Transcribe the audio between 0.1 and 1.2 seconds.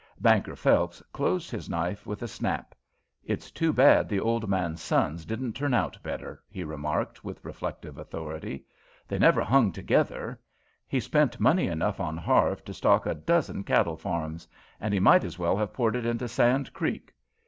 Banker Phelps